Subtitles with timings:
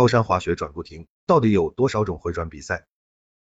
[0.00, 2.86] 高山滑雪转不停，到底有多少种回转比赛？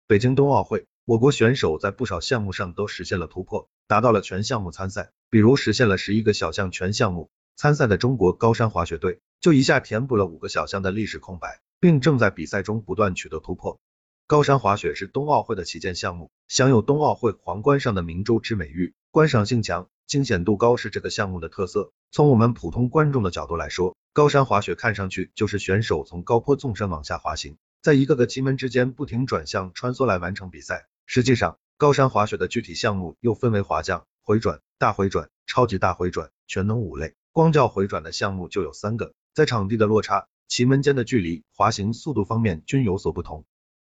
[0.07, 13.79] 北京冬奥会，我国选手在不少项目上都实现了突破，达到了全项目参赛，比如实现了十一个小项全项目参赛的中国高山滑雪队，就一下填补了五个小项的历史空白，并正在比赛中不断取得突破。
[14.25, 21.91] 高山滑雪是冬奥会的旗舰项目，享有冬奥会皇冠上的明珠之美誉，观赏性强，惊险度高是这个项目的特色。
[22.11, 30.87] 从我们普通观众的角度来说，高山滑雪看上去就是选手从高坡纵身往下滑行，在一个个旗门之间不停转向穿梭来完成比赛。
[31.05, 37.15] 实际上，高山滑雪的具体项目又分为滑降、回转、大回转、超级大回转、全能五类。
[37.31, 43.45] 光叫回转的项目就有三个，在场地的落差、旗门间的距离、滑行速度方面均有所不同。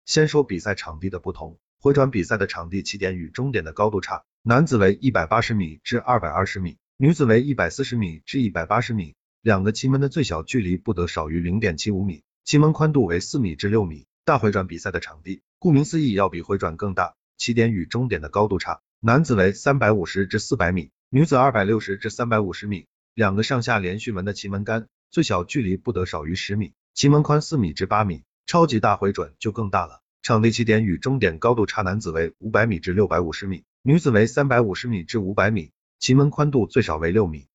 [0.05, 9.13] 先说比赛场地的不同，回转比赛的场地起点与终点的高度差，男子为一百八十米至二百二十米，女子为一百四十米至一百八十米，
[9.43, 14.07] 两个旗门的最小距离不得少于零点七五米，旗门宽度为四米至六米。
[14.25, 28.23] 大回转比赛的场地，顾名思义要比回转更大，起点与终点的高度差，男子为三百五十至四百米，女子二百六十至三百五十米，两个上下连续门的旗门杆最小距离不得少于十米，旗门宽四米至八米。
[28.47, 37.47] 超级大回转就更大了，场地起点与终点高度差，男子为五百米至六百五十米，女子为三百五十米至五百米，旗门宽度最少为六米。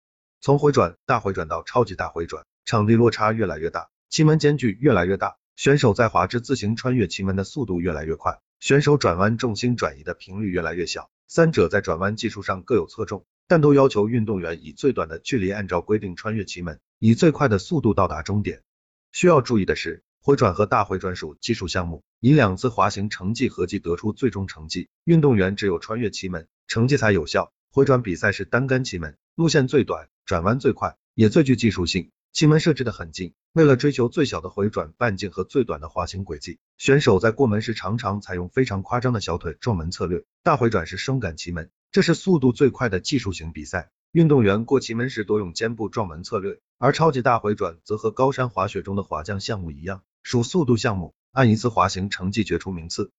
[0.41, 11.11] 从回转、大回转到超级大回转，场地落差越来越大，旗门间距越来越大，选手在滑至自行穿越旗门的速度越来越快，选手转弯重心转移的频率越来越小。
[11.27, 18.63] 三者在转弯技术上各有侧重，但都要求运动员以最短的距离按照规定穿越旗门，以最快的速度到达终点。
[19.11, 20.01] 需要注意的是。
[20.25, 24.89] 回转和大回转属技术项目，以两次滑行成绩合计得出最终成绩。
[25.03, 27.53] 运动员只有穿越奇门，成绩才有效。
[27.71, 32.09] 回转比赛是单杆奇门，路线最短，转弯最快，也最具技术性。
[32.33, 40.23] 奇门设置的很近，为了追求最小的回转半径和最短的滑行轨迹，选手在过门时常常采用非常夸张的小腿撞门策略。
[40.41, 43.91] 大回转是双杆奇门，这是速度最快的技术型比赛。
[44.11, 50.01] 运动员过奇门时多用肩部撞门策略，而超级大回转则和高山滑雪中的滑降项目一样。
[50.25, 53.11] 属速度项目，按一次滑行成绩决出名次。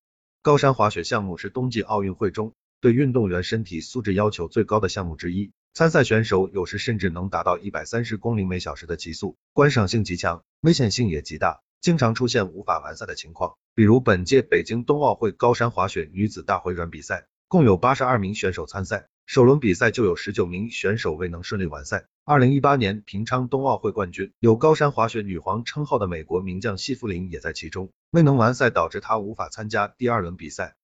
[0.43, 13.55] 高山滑雪项目是冬季奥运会中对运动员身体素质要求最高的项目之一，参赛选手有时甚至能达到一百三十公里每小时的极速，观赏性极强，危险性也极大，经常出现无法完赛的情况。
[13.77, 19.07] 比如本届北京冬奥会高山滑雪女子大回转比赛，共有八十二名选手参赛。
[19.27, 22.07] 首轮比赛就有十九名选手未能顺利完赛。
[22.25, 30.75] 二零一八年平昌冬奥会冠军，有高山滑雪女皇称号的美国名将谢弗林也在其中，未能完赛导致她无法参加第二轮比赛。